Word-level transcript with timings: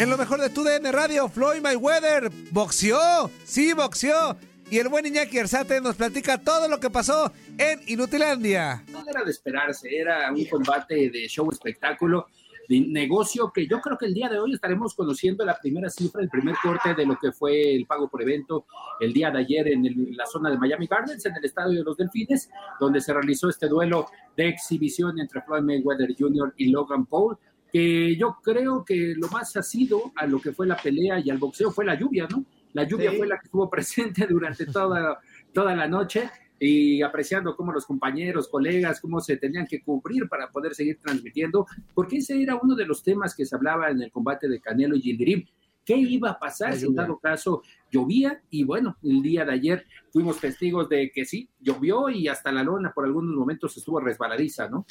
En 0.00 0.08
lo 0.08 0.16
mejor 0.16 0.40
de 0.40 0.48
tu 0.48 0.64
DN 0.64 0.90
Radio, 0.92 1.28
Floyd 1.28 1.60
Mayweather 1.60 2.30
boxeó, 2.52 3.30
sí 3.44 3.74
boxeó. 3.74 4.34
Y 4.70 4.78
el 4.78 4.88
buen 4.88 5.04
Iñaki 5.04 5.38
Arzate 5.38 5.78
nos 5.82 5.94
platica 5.94 6.38
todo 6.38 6.68
lo 6.68 6.80
que 6.80 6.88
pasó 6.88 7.30
en 7.58 7.82
Inutilandia. 7.86 8.82
No 8.90 9.04
era 9.06 9.22
de 9.22 9.30
esperarse, 9.30 9.94
era 9.94 10.32
un 10.32 10.42
combate 10.46 11.10
de 11.10 11.28
show 11.28 11.46
espectáculo, 11.52 12.28
de 12.66 12.80
negocio 12.80 13.52
que 13.52 13.66
yo 13.66 13.78
creo 13.82 13.98
que 13.98 14.06
el 14.06 14.14
día 14.14 14.30
de 14.30 14.38
hoy 14.38 14.54
estaremos 14.54 14.94
conociendo 14.94 15.44
la 15.44 15.58
primera 15.58 15.90
cifra, 15.90 16.22
el 16.22 16.30
primer 16.30 16.54
corte 16.62 16.94
de 16.94 17.04
lo 17.04 17.18
que 17.18 17.30
fue 17.32 17.76
el 17.76 17.84
pago 17.84 18.08
por 18.08 18.22
evento 18.22 18.64
el 19.00 19.12
día 19.12 19.30
de 19.30 19.40
ayer 19.40 19.68
en, 19.68 19.84
el, 19.84 19.92
en 19.92 20.16
la 20.16 20.24
zona 20.24 20.48
de 20.48 20.56
Miami 20.56 20.86
Gardens, 20.86 21.26
en 21.26 21.36
el 21.36 21.44
estadio 21.44 21.80
de 21.80 21.84
los 21.84 21.98
Delfines, 21.98 22.48
donde 22.80 23.02
se 23.02 23.12
realizó 23.12 23.50
este 23.50 23.68
duelo 23.68 24.06
de 24.34 24.48
exhibición 24.48 25.20
entre 25.20 25.42
Floyd 25.42 25.62
Mayweather 25.62 26.16
Jr. 26.18 26.54
y 26.56 26.70
Logan 26.70 27.04
Paul 27.04 27.36
que 27.72 28.16
yo 28.16 28.36
creo 28.42 28.84
que 28.84 29.14
lo 29.16 29.28
más 29.28 29.56
asido 29.56 30.12
a 30.16 30.26
lo 30.26 30.40
que 30.40 30.52
fue 30.52 30.66
la 30.66 30.76
pelea 30.76 31.20
y 31.20 31.30
al 31.30 31.38
boxeo 31.38 31.70
fue 31.70 31.84
la 31.84 31.98
lluvia, 31.98 32.26
¿no? 32.30 32.44
La 32.72 32.84
lluvia 32.84 33.10
Sí. 33.10 33.16
fue 33.16 33.26
la 33.26 33.38
que 33.38 33.46
estuvo 33.46 33.68
presente 33.70 34.26
durante 34.26 34.66
toda, 34.66 35.18
toda 35.52 35.74
la 35.74 35.88
noche 35.88 36.30
y 36.58 37.00
apreciando 37.02 37.56
cómo 37.56 37.72
los 37.72 37.86
compañeros, 37.86 38.48
colegas, 38.48 39.00
cómo 39.00 39.20
se 39.20 39.36
tenían 39.38 39.66
que 39.66 39.80
cubrir 39.82 40.28
para 40.28 40.50
poder 40.50 40.74
seguir 40.74 40.98
transmitiendo, 41.02 41.66
porque 41.94 42.18
ese 42.18 42.40
era 42.42 42.56
uno 42.62 42.74
de 42.74 42.84
los 42.84 43.02
temas 43.02 43.34
que 43.34 43.46
se 43.46 43.56
hablaba 43.56 43.88
en 43.90 44.02
el 44.02 44.10
combate 44.12 44.46
de 44.48 44.60
Canelo 44.60 44.94
y 44.94 45.00
Yildirim. 45.00 45.44
¿Qué 45.84 45.96
iba 45.96 46.30
a 46.30 46.38
pasar 46.38 46.76
si 46.76 46.86
en 46.86 46.94
dado 46.94 47.18
caso 47.18 47.62
llovía? 47.90 48.42
Y 48.50 48.64
bueno, 48.64 48.96
el 49.02 49.22
día 49.22 49.44
de 49.44 49.52
ayer 49.52 49.86
fuimos 50.12 50.38
testigos 50.38 50.88
de 50.88 51.10
que 51.12 51.24
sí, 51.24 51.48
llovió 51.58 52.08
y 52.08 52.28
hasta 52.28 52.52
la 52.52 52.62
lona 52.62 52.92
por 52.94 53.04
algunos 53.04 53.34
momentos 53.34 53.76
estuvo 53.76 54.00
resbaladiza, 54.00 54.68
¿no? 54.68 54.86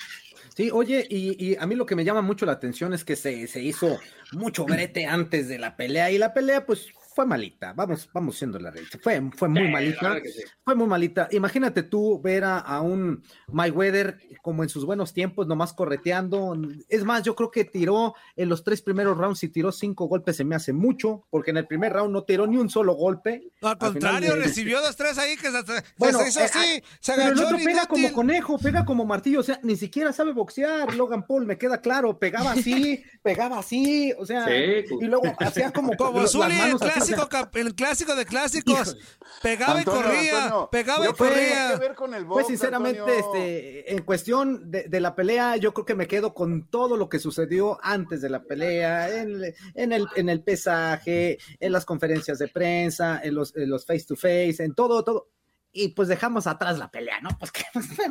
Sí, 0.55 0.69
oye, 0.71 1.05
y, 1.09 1.51
y 1.51 1.55
a 1.55 1.65
mí 1.65 1.75
lo 1.75 1.85
que 1.85 1.95
me 1.95 2.03
llama 2.03 2.21
mucho 2.21 2.45
la 2.45 2.53
atención 2.53 2.93
es 2.93 3.05
que 3.05 3.15
se, 3.15 3.47
se 3.47 3.61
hizo 3.61 3.97
mucho 4.33 4.65
brete 4.65 5.05
antes 5.05 5.47
de 5.47 5.59
la 5.59 5.75
pelea 5.75 6.11
y 6.11 6.17
la 6.17 6.33
pelea 6.33 6.65
pues 6.65 6.87
fue 7.19 7.25
malita, 7.25 7.73
vamos, 7.73 8.09
vamos 8.13 8.37
siendo 8.37 8.57
la 8.59 8.71
realidad, 8.71 8.97
fue, 9.03 9.21
fue 9.35 9.49
muy 9.49 9.63
Sí, 9.65 9.67
malita, 9.73 10.21
sí. 10.23 10.41
fue 10.63 10.73
muy 10.73 10.87
malita. 10.87 11.27
Imagínate 11.31 11.83
tú 11.83 12.21
ver 12.21 12.45
a, 12.45 12.59
a 12.59 12.79
un 12.79 13.21
Mayweather 13.51 14.17
como 14.41 14.63
en 14.63 14.69
sus 14.69 14.85
buenos 14.85 15.11
tiempos, 15.11 15.45
nomás 15.45 15.73
correteando. 15.73 16.55
Es 16.87 17.03
más, 17.03 17.23
yo 17.23 17.35
creo 17.35 17.51
que 17.51 17.65
tiró 17.65 18.15
en 18.37 18.47
los 18.47 18.63
tres 18.63 18.81
primeros 18.81 19.17
rounds 19.17 19.43
y 19.43 19.49
tiró 19.49 19.73
cinco 19.73 20.05
golpes, 20.05 20.37
se 20.37 20.45
me 20.45 20.55
hace 20.55 20.71
mucho, 20.71 21.25
porque 21.29 21.51
en 21.51 21.57
el 21.57 21.67
primer 21.67 21.91
round 21.91 22.13
no 22.13 22.23
tiró 22.23 22.47
ni 22.47 22.55
un 22.55 22.69
solo 22.69 22.93
golpe. 22.93 23.49
Al 23.61 23.77
contrario, 23.77 24.35
recibió 24.37 24.79
dos, 24.79 24.95
tres 24.95 25.17
ahí 25.17 25.35
que 25.35 25.51
se, 25.51 25.61
Bueno, 25.97 26.19
se 26.19 26.29
hizo 26.29 26.39
eh, 26.39 26.43
así, 26.45 26.57
ah, 26.81 26.87
se 27.01 27.11
pero 27.15 27.23
el 27.23 27.27
agachó 27.33 27.43
otro 27.47 27.57
pega 27.57 27.71
inútil. 27.71 27.87
como 27.89 28.11
conejo, 28.13 28.57
pega 28.59 28.85
como 28.85 29.03
martillo, 29.03 29.41
o 29.41 29.43
sea, 29.43 29.59
ni 29.63 29.75
siquiera 29.75 30.13
sabe 30.13 30.31
boxear. 30.31 30.95
Logan 30.95 31.27
Paul, 31.27 31.45
me 31.45 31.57
queda 31.57 31.81
claro, 31.81 32.17
pegaba 32.17 32.53
así, 32.53 33.03
pegaba 33.21 33.59
así, 33.59 34.13
o 34.17 34.25
sea, 34.25 34.45
Sí. 34.45 34.85
y 35.01 35.05
luego 35.05 35.25
hacía 35.39 35.71
como 35.71 35.89
Como 35.97 36.21
las 36.21 36.33
manos 36.35 36.81
así, 36.83 37.08
o 37.13 37.29
sea, 37.29 37.49
el 37.53 37.75
clásico 37.75 38.15
de 38.15 38.25
clásicos. 38.25 38.97
Pegaba 39.41 39.79
Antonio, 39.79 39.99
y 39.99 40.03
corría, 40.03 40.43
Antonio, 40.45 40.69
pegaba 40.71 41.05
y 41.05 41.07
¿qué 41.09 41.13
tiene 41.13 41.31
corría. 41.33 41.69
que 41.73 41.79
ver 41.79 41.95
con 41.95 42.13
el 42.13 42.25
Pues 42.25 42.47
sinceramente, 42.47 42.99
Antonio? 42.99 43.19
este, 43.33 43.93
en 43.93 44.03
cuestión 44.03 44.69
de, 44.71 44.83
de 44.83 44.99
la 44.99 45.15
pelea, 45.15 45.55
yo 45.57 45.73
creo 45.73 45.85
que 45.85 45.95
me 45.95 46.07
quedo 46.07 46.33
con 46.33 46.67
todo 46.69 46.97
lo 46.97 47.07
que 47.09 47.19
sucedió 47.19 47.79
antes 47.81 48.21
de 48.21 48.29
la 48.29 48.43
pelea, 48.43 49.21
en, 49.21 49.41
en 49.75 49.93
el, 49.93 50.07
en 50.15 50.29
el 50.29 50.43
pesaje, 50.43 51.37
en 51.59 51.71
las 51.71 51.85
conferencias 51.85 52.39
de 52.39 52.47
prensa, 52.49 53.21
en 53.23 53.35
los, 53.35 53.55
en 53.55 53.69
los 53.69 53.85
face 53.85 54.05
to 54.05 54.15
face, 54.15 54.55
en 54.59 54.73
todo, 54.75 55.03
todo. 55.03 55.29
Y 55.71 55.89
pues 55.89 56.07
dejamos 56.07 56.47
atrás 56.47 56.77
la 56.79 56.89
pelea, 56.89 57.21
¿no? 57.21 57.29
Pues 57.37 57.51
que 57.53 57.63
fue. 57.79 58.05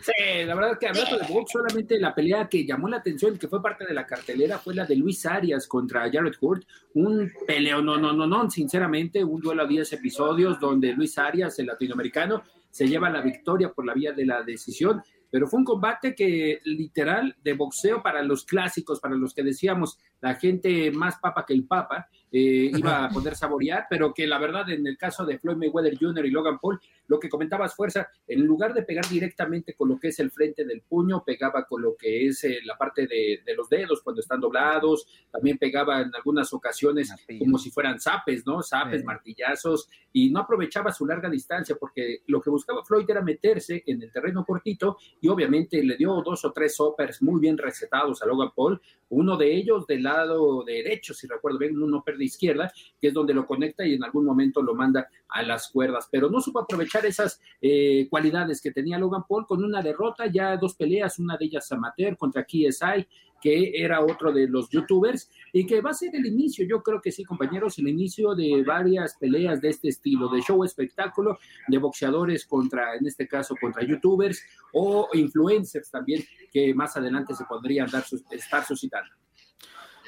Sí, 0.00 0.44
la 0.44 0.54
verdad 0.54 0.78
que 0.78 0.86
hablando 0.86 1.18
de 1.18 1.26
box, 1.32 1.52
solamente 1.52 1.98
la 1.98 2.14
pelea 2.14 2.48
que 2.48 2.64
llamó 2.64 2.88
la 2.88 2.98
atención, 2.98 3.36
que 3.36 3.48
fue 3.48 3.60
parte 3.60 3.84
de 3.84 3.94
la 3.94 4.06
cartelera, 4.06 4.58
fue 4.58 4.74
la 4.74 4.86
de 4.86 4.96
Luis 4.96 5.26
Arias 5.26 5.66
contra 5.66 6.10
Jared 6.10 6.34
Hurt. 6.40 6.64
Un 6.94 7.30
peleo, 7.46 7.82
no, 7.82 7.96
no, 7.96 8.12
no, 8.12 8.26
no, 8.26 8.48
sinceramente, 8.50 9.24
un 9.24 9.40
duelo 9.40 9.62
a 9.62 9.66
10 9.66 9.92
episodios 9.94 10.60
donde 10.60 10.92
Luis 10.92 11.18
Arias, 11.18 11.58
el 11.58 11.66
latinoamericano, 11.66 12.42
se 12.70 12.86
lleva 12.86 13.10
la 13.10 13.22
victoria 13.22 13.72
por 13.72 13.84
la 13.84 13.94
vía 13.94 14.12
de 14.12 14.24
la 14.24 14.42
decisión. 14.42 15.02
Pero 15.30 15.46
fue 15.46 15.58
un 15.58 15.64
combate 15.64 16.14
que 16.14 16.60
literal 16.64 17.36
de 17.42 17.52
boxeo 17.52 18.02
para 18.02 18.22
los 18.22 18.44
clásicos, 18.44 19.00
para 19.00 19.14
los 19.14 19.34
que 19.34 19.42
decíamos 19.42 19.98
la 20.20 20.34
gente 20.34 20.90
más 20.90 21.16
papa 21.18 21.44
que 21.46 21.54
el 21.54 21.64
papa, 21.64 22.08
eh, 22.30 22.70
iba 22.76 23.06
a 23.06 23.08
poder 23.08 23.34
saborear, 23.36 23.86
pero 23.88 24.12
que 24.12 24.26
la 24.26 24.38
verdad 24.38 24.68
en 24.68 24.86
el 24.86 24.98
caso 24.98 25.24
de 25.24 25.38
Floyd 25.38 25.56
Mayweather 25.56 25.96
Jr. 25.98 26.26
y 26.26 26.30
Logan 26.30 26.58
Paul, 26.58 26.78
lo 27.06 27.18
que 27.18 27.30
comentabas 27.30 27.74
fuerza, 27.74 28.08
en 28.26 28.44
lugar 28.44 28.74
de 28.74 28.82
pegar 28.82 29.08
directamente 29.08 29.72
con 29.74 29.88
lo 29.88 29.98
que 29.98 30.08
es 30.08 30.18
el 30.18 30.30
frente 30.30 30.66
del 30.66 30.82
puño, 30.82 31.24
pegaba 31.24 31.64
con 31.64 31.80
lo 31.80 31.96
que 31.96 32.26
es 32.26 32.44
eh, 32.44 32.58
la 32.64 32.76
parte 32.76 33.06
de, 33.06 33.40
de 33.46 33.54
los 33.54 33.70
dedos 33.70 34.02
cuando 34.02 34.20
están 34.20 34.40
doblados, 34.40 35.06
también 35.30 35.56
pegaba 35.56 36.02
en 36.02 36.14
algunas 36.14 36.52
ocasiones 36.52 37.10
como 37.38 37.56
si 37.56 37.70
fueran 37.70 37.98
zapes, 37.98 38.46
¿no? 38.46 38.62
Zapes, 38.62 39.00
Sí. 39.00 39.06
martillazos, 39.06 39.88
y 40.12 40.30
no 40.30 40.40
aprovechaba 40.40 40.92
su 40.92 41.06
larga 41.06 41.30
distancia 41.30 41.76
porque 41.78 42.22
lo 42.26 42.40
que 42.42 42.50
buscaba 42.50 42.84
Floyd 42.84 43.08
era 43.08 43.22
meterse 43.22 43.84
en 43.86 44.02
el 44.02 44.12
terreno 44.12 44.44
cortito 44.44 44.98
y 45.20 45.28
obviamente 45.28 45.82
le 45.82 45.96
dio 45.96 46.20
dos 46.22 46.44
o 46.44 46.52
tres 46.52 46.76
soppers 46.76 47.22
muy 47.22 47.40
bien 47.40 47.56
recetados 47.56 48.20
a 48.22 48.26
Logan 48.26 48.50
Paul, 48.54 48.80
uno 49.10 49.36
de 49.38 49.54
ellos 49.56 49.86
del 49.86 50.02
lado 50.08 50.64
derecho, 50.64 51.14
si 51.14 51.26
recuerdo 51.26 51.58
bien, 51.58 51.80
un 51.80 51.94
upper 51.94 52.16
de 52.16 52.24
izquierda, 52.24 52.72
que 53.00 53.08
es 53.08 53.14
donde 53.14 53.34
lo 53.34 53.46
conecta 53.46 53.86
y 53.86 53.94
en 53.94 54.04
algún 54.04 54.24
momento 54.24 54.62
lo 54.62 54.74
manda 54.74 55.08
a 55.28 55.42
las 55.42 55.70
cuerdas, 55.70 56.08
pero 56.10 56.30
no 56.30 56.40
supo 56.40 56.60
aprovechar 56.60 57.04
esas 57.06 57.40
eh, 57.60 58.06
cualidades 58.08 58.60
que 58.60 58.72
tenía 58.72 58.98
Logan 58.98 59.24
Paul 59.28 59.46
con 59.46 59.62
una 59.62 59.82
derrota, 59.82 60.26
ya 60.26 60.56
dos 60.56 60.74
peleas, 60.74 61.18
una 61.18 61.36
de 61.36 61.44
ellas 61.44 61.70
amateur 61.72 62.16
contra 62.16 62.44
KSI, 62.44 63.06
que 63.40 63.72
era 63.74 64.00
otro 64.00 64.32
de 64.32 64.48
los 64.48 64.68
youtubers 64.68 65.30
y 65.52 65.66
que 65.66 65.80
va 65.80 65.90
a 65.90 65.94
ser 65.94 66.14
el 66.14 66.26
inicio, 66.26 66.66
yo 66.66 66.82
creo 66.82 67.00
que 67.00 67.12
sí, 67.12 67.24
compañeros, 67.24 67.78
el 67.78 67.88
inicio 67.88 68.34
de 68.34 68.64
varias 68.66 69.16
peleas 69.16 69.60
de 69.60 69.68
este 69.68 69.88
estilo, 69.88 70.28
de 70.28 70.40
show 70.40 70.64
espectáculo, 70.64 71.38
de 71.68 71.78
boxeadores 71.78 72.46
contra, 72.46 72.96
en 72.96 73.06
este 73.06 73.28
caso, 73.28 73.54
contra 73.60 73.86
youtubers 73.86 74.42
o 74.72 75.08
influencers 75.14 75.90
también, 75.90 76.24
que 76.52 76.74
más 76.74 76.96
adelante 76.96 77.34
se 77.34 77.44
podrían 77.44 77.88
dar, 77.90 78.04
estar 78.30 78.64
suscitando. 78.64 79.10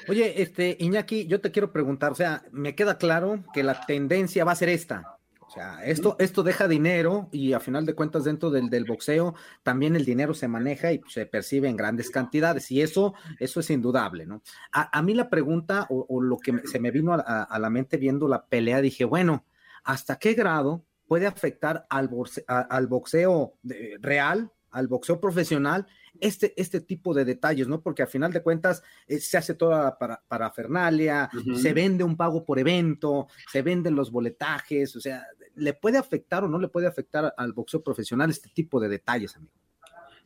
Oye, 0.07 0.41
este, 0.41 0.77
Iñaki, 0.79 1.27
yo 1.27 1.41
te 1.41 1.51
quiero 1.51 1.71
preguntar, 1.71 2.11
o 2.11 2.15
sea, 2.15 2.43
me 2.51 2.75
queda 2.75 2.97
claro 2.97 3.43
que 3.53 3.63
la 3.63 3.85
tendencia 3.85 4.43
va 4.43 4.51
a 4.51 4.55
ser 4.55 4.69
esta, 4.69 5.17
o 5.51 5.53
sea, 5.53 5.83
esto, 5.83 6.15
esto 6.17 6.43
deja 6.43 6.69
dinero 6.69 7.27
y 7.33 7.51
a 7.51 7.59
final 7.59 7.85
de 7.85 7.93
cuentas 7.93 8.23
dentro 8.23 8.51
del, 8.51 8.69
del 8.69 8.85
boxeo 8.85 9.35
también 9.63 9.97
el 9.97 10.05
dinero 10.05 10.33
se 10.33 10.47
maneja 10.47 10.93
y 10.93 11.01
se 11.09 11.25
percibe 11.25 11.67
en 11.67 11.75
grandes 11.75 12.09
cantidades 12.09 12.71
y 12.71 12.81
eso, 12.81 13.15
eso 13.37 13.59
es 13.59 13.69
indudable, 13.69 14.25
¿no? 14.25 14.41
A, 14.71 15.01
mí 15.01 15.13
la 15.13 15.29
pregunta 15.29 15.87
o, 15.89 16.21
lo 16.21 16.37
que 16.37 16.61
se 16.63 16.79
me 16.79 16.89
vino 16.89 17.13
a, 17.13 17.59
la 17.59 17.69
mente 17.69 17.97
viendo 17.97 18.29
la 18.29 18.45
pelea, 18.45 18.79
dije, 18.79 19.03
bueno, 19.03 19.43
¿hasta 19.83 20.17
qué 20.19 20.35
grado 20.35 20.85
puede 21.05 21.27
afectar 21.27 21.85
al, 21.89 22.09
al 22.47 22.87
boxeo 22.87 23.55
real, 23.99 24.51
al 24.69 24.87
boxeo 24.87 25.19
profesional 25.19 25.85
este, 26.19 26.53
este 26.59 26.81
tipo 26.81 27.13
de 27.13 27.25
detalles, 27.25 27.67
¿no? 27.67 27.81
Porque 27.81 28.01
al 28.01 28.07
final 28.07 28.31
de 28.31 28.43
cuentas 28.43 28.83
eh, 29.07 29.19
se 29.19 29.37
hace 29.37 29.55
toda 29.55 29.97
para, 29.97 30.21
parafernalia, 30.27 31.29
se 31.55 31.73
vende 31.73 32.03
un 32.03 32.17
pago 32.17 32.43
por 32.43 32.59
evento, 32.59 33.27
se 33.51 33.61
venden 33.61 33.95
los 33.95 34.11
boletajes, 34.11 34.95
o 34.95 34.99
sea, 34.99 35.25
¿le 35.55 35.73
puede 35.73 35.97
afectar 35.97 36.43
o 36.43 36.47
no 36.47 36.59
le 36.59 36.67
puede 36.67 36.87
afectar 36.87 37.33
al 37.35 37.53
boxeo 37.53 37.83
profesional 37.83 38.29
este 38.29 38.49
tipo 38.49 38.79
de 38.79 38.89
detalles, 38.89 39.35
amigo? 39.35 39.53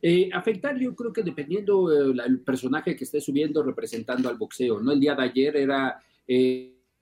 Eh, 0.02 0.28
afectar, 0.32 0.78
yo 0.78 0.94
creo 0.94 1.12
que 1.12 1.22
dependiendo 1.22 1.90
eh, 1.90 2.14
personaje 2.44 2.94
que 2.94 3.04
esté 3.04 3.20
subiendo 3.20 3.62
representando 3.62 4.28
al 4.28 4.36
boxeo, 4.36 4.80
¿no? 4.80 4.92
El 4.92 5.00
día 5.00 5.14
de 5.14 5.22
ayer 5.22 5.56
era 5.56 5.98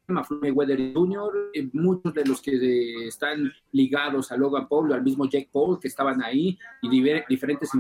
Mayweather 0.07 0.93
Jr., 0.93 1.51
eh, 1.55 1.69
muchos 1.73 2.13
de 2.13 2.25
los 2.25 2.43
que 2.43 3.07
están 3.07 3.51
ligados 3.73 4.31
a 4.31 4.37
Logan 4.37 4.69
Paul, 4.69 4.93
al 4.93 5.03
mismo 5.03 5.27
Jake 5.27 5.49
Paul, 5.51 5.79
que 5.81 5.89
estaban 5.89 6.23
ahí, 6.23 6.59
y 6.83 7.23
diferentes, 7.29 7.71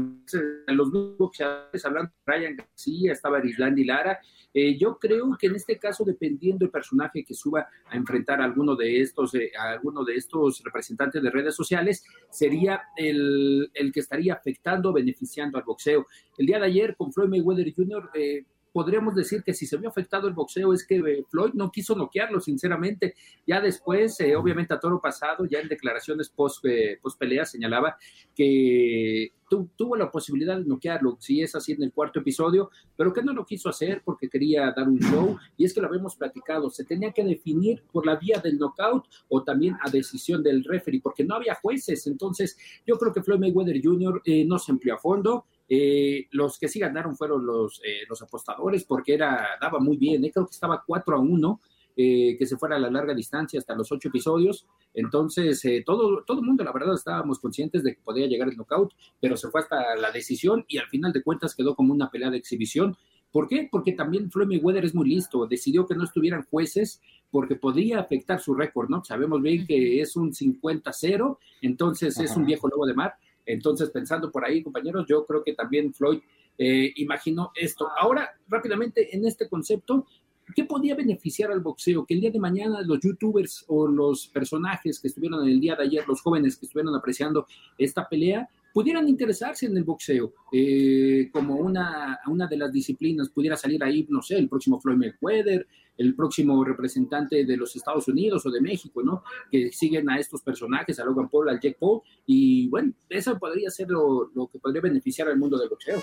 los 0.67 0.91
mismos 0.91 1.19
boxeadores, 1.19 1.85
hablando 1.85 2.11
de 2.11 2.33
Ryan 2.33 2.57
García, 2.57 3.13
estaba 3.13 3.41
y 3.45 3.85
Lara. 3.85 4.19
Eh, 4.57 4.79
yo 4.79 4.99
creo 4.99 5.37
que 5.39 5.49
en 5.49 5.57
este 5.57 5.79
caso, 5.79 6.05
dependiendo 6.05 6.65
del 6.65 6.71
personaje 6.71 7.25
que 7.25 7.35
suba 7.35 7.67
a 7.87 7.97
enfrentar 7.97 8.41
a 8.41 8.45
alguno 8.45 8.77
de 8.77 9.01
estos, 9.01 9.35
eh, 9.35 9.51
a 9.59 9.73
de 10.05 10.15
estos 10.15 10.63
representantes 10.65 11.23
de 11.23 11.31
redes 11.31 11.57
sociales, 11.57 12.05
sería 12.31 12.81
el, 12.97 13.71
el 13.75 13.93
que 13.93 14.01
estaría 14.01 14.35
afectando, 14.35 14.93
beneficiando 14.93 15.59
al 15.59 15.65
boxeo. 15.65 16.07
El 16.39 16.47
día 16.47 16.61
de 16.61 16.67
ayer 16.67 16.97
con 16.97 17.13
Floyd 17.13 17.29
Mayweather 17.29 17.75
Jr., 17.75 18.11
eh, 18.15 18.45
podríamos 18.75 19.15
decir 19.15 19.45
que 19.45 19.55
si 19.55 19.69
se 19.69 19.77
vio 19.77 19.89
afectado 19.89 20.27
el 20.27 20.35
boxeo 20.35 20.73
es 20.73 20.85
que 20.85 20.97
eh, 20.97 21.25
Floyd 21.31 21.53
no 21.55 21.71
quiso 21.71 21.95
noquearlo, 21.95 22.41
sinceramente. 22.41 23.15
Ya 23.47 23.61
después, 23.61 24.19
eh, 24.19 24.35
obviamente 24.35 24.75
a 24.75 24.81
toro 24.81 25.01
pasado, 25.01 25.47
ya 25.47 25.61
en 25.61 25.69
declaraciones 25.69 26.29
post, 26.29 26.65
eh, 26.65 26.99
post 27.01 27.17
pelea 27.17 27.45
señalaba 27.45 27.97
que 28.35 29.33
tuvo 29.77 29.95
la 29.95 30.11
posibilidad 30.11 30.57
de 30.59 30.65
noquearlo, 30.65 31.17
si 31.21 31.41
es 31.41 31.55
así 31.55 31.71
en 31.71 31.85
el 31.85 31.93
cuarto 31.93 32.19
episodio, 32.19 32.71
pero 32.97 33.13
que 33.13 33.23
no 33.23 33.33
lo 33.33 33.47
quiso 33.47 33.69
hacer 33.69 34.03
porque 34.05 34.29
quería 34.29 34.73
dar 34.77 34.89
un 34.89 34.99
show. 34.99 35.39
Y 35.57 35.65
es 35.65 35.73
que 35.73 35.81
lo 35.81 35.87
habíamos 35.87 36.17
platicado, 36.17 36.69
se 36.69 36.83
tenía 36.83 37.13
que 37.13 37.23
definir 37.23 37.85
por 37.93 38.05
la 38.05 38.17
vía 38.17 38.41
del 38.43 38.59
knockout 38.59 39.07
o 39.29 39.45
también 39.45 39.77
a 39.83 39.89
decisión 39.89 40.43
del 40.43 40.65
referee, 40.65 41.01
porque 41.01 41.23
no 41.23 41.37
había 41.37 41.55
jueces. 41.55 42.09
Entonces, 42.09 42.59
yo 42.85 42.99
creo 42.99 43.13
que 43.13 43.23
Floyd 43.23 43.39
Mayweather 43.39 43.81
Jr. 43.81 44.21
no 44.47 44.59
se 44.59 44.73
empleó 44.73 44.97
a 44.97 44.99
fondo 44.99 45.47
eh, 45.69 46.27
los 46.31 46.59
que 46.59 46.69
sí 46.69 46.79
ganaron 46.79 47.17
fueron 47.17 47.45
los, 47.47 47.81
eh, 47.85 48.03
los 48.09 48.21
apostadores 48.23 48.85
porque 48.85 49.15
era, 49.15 49.49
daba 49.61 49.79
muy 49.79 49.97
bien, 49.97 50.25
eh, 50.25 50.31
creo 50.33 50.47
que 50.47 50.55
estaba 50.55 50.83
4 50.87 51.17
a 51.17 51.21
1, 51.21 51.61
que 51.97 52.45
se 52.45 52.57
fuera 52.57 52.75
a 52.75 52.81
la 52.81 52.91
larga 52.91 53.15
distancia 53.15 53.57
hasta 53.57 53.73
los 53.73 53.93
ocho 53.93 54.09
episodios. 54.09 54.67
Entonces, 54.93 55.63
todo, 55.87 56.25
todo 56.25 56.41
el 56.41 56.45
mundo, 56.45 56.65
la 56.65 56.73
verdad, 56.73 56.93
estábamos 56.93 57.39
conscientes 57.39 57.85
de 57.85 57.95
que 57.95 58.03
podía 58.03 58.27
llegar 58.27 58.49
el 58.49 58.57
knockout, 58.57 58.93
pero 59.21 59.37
se 59.37 59.49
fue 59.49 59.61
hasta 59.61 59.95
la 59.95 60.11
decisión 60.11 60.65
y 60.67 60.79
al 60.79 60.89
final 60.89 61.13
de 61.13 61.23
cuentas 61.23 61.55
quedó 61.55 61.77
como 61.77 61.95
una 61.95 62.11
pelea 62.11 62.31
de 62.31 62.39
exhibición. 62.39 62.97
¿Por 63.31 63.47
qué? 63.47 63.69
Porque 63.71 63.93
también 63.93 64.29
Floyd 64.29 64.47
Mayweather 64.49 64.85
es 64.85 64.95
muy 64.95 65.09
listo, 65.09 65.47
decidió 65.47 65.87
que 65.87 65.95
no 65.95 66.03
estuvieran 66.03 66.45
jueces 66.51 67.01
porque 67.31 67.57
podría 67.57 67.99
afectar 67.99 68.41
su 68.41 68.55
récord, 68.55 68.89
¿no? 68.89 69.05
Sabemos 69.05 69.43
bien 69.43 69.67
que 69.67 70.01
es 70.01 70.15
un 70.15 70.33
50-0, 70.33 71.39
entonces 71.63 72.17
es 72.21 72.37
un 72.37 72.47
viejo 72.47 72.69
lobo 72.69 72.87
de 72.87 72.95
mar, 72.95 73.15
entonces, 73.47 73.91
pensando 73.91 74.31
por 74.31 74.45
ahí, 74.45 74.63
compañeros, 74.63 75.07
yo 75.09 75.25
creo 75.27 75.43
que 75.43 75.55
también 75.55 75.93
Floyd 75.93 76.21
eh, 76.59 76.93
imaginó 76.97 77.53
esto. 77.55 77.89
Ahora, 77.99 78.31
rápidamente, 78.49 79.15
en 79.15 79.27
este 79.27 79.49
concepto, 79.49 80.07
¿qué 80.55 80.65
podía 80.65 80.95
beneficiar 80.95 81.51
al 81.51 81.61
boxeo? 81.61 82.07
Que 82.07 82.15
el 82.15 82.21
día 82.21 82.31
de 82.31 82.39
mañana 82.39 82.83
los 82.83 83.01
youtubers 83.01 83.65
o 83.69 83.87
los 83.87 84.29
personajes 84.29 85.01
que 85.01 85.09
estuvieron 85.09 85.43
en 85.43 85.49
el 85.49 85.61
día 85.61 85.75
de 85.77 85.85
ayer, 85.85 86.05
los 86.07 86.21
jóvenes 86.21 86.57
que 86.57 86.67
estuvieron 86.67 86.95
apreciando 86.95 87.47
esta 87.79 88.09
pelea, 88.09 88.49
pudieran 88.75 89.09
interesarse 89.09 89.67
en 89.67 89.77
el 89.77 89.85
boxeo 89.85 90.35
eh, 90.53 91.31
como 91.33 91.55
una, 91.55 92.19
una 92.27 92.49
de 92.49 92.57
las 92.57 92.73
disciplinas, 92.73 93.31
pudiera 93.31 93.57
salir 93.57 93.83
ahí, 93.85 94.05
no 94.11 94.21
sé, 94.21 94.37
el 94.37 94.49
próximo 94.49 94.81
Floyd 94.81 94.97
Mayweather, 94.97 95.65
el 95.97 96.17
próximo 96.17 96.65
representante 96.65 97.45
de 97.45 97.57
los 97.57 97.77
Estados 97.77 98.09
Unidos 98.09 98.45
o 98.45 98.51
de 98.51 98.61
México, 98.61 99.01
¿no? 99.05 99.23
Que 99.49 99.71
siguen 99.71 100.11
a 100.11 100.19
estos 100.19 100.43
personajes, 100.43 100.99
a 100.99 101.05
Logan 101.05 101.29
Paul, 101.29 101.51
al 101.51 101.61
Jack 101.61 101.79
Paul, 101.79 102.01
y 102.27 102.69
bueno, 102.69 102.93
eso 103.09 103.39
podría 103.39 103.71
ser 103.71 103.89
lo, 103.91 104.33
lo 104.35 104.49
que 104.49 104.59
podría 104.59 104.83
beneficiar 104.83 105.29
al 105.29 105.39
mundo 105.39 105.57
del 105.57 105.69
boxeo. 105.69 106.03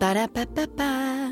Ba-da-ba-ba-ba. 0.00 1.31